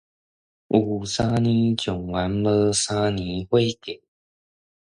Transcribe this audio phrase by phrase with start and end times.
[0.03, 0.19] 有三年狀元，
[2.43, 4.01] 無三年夥計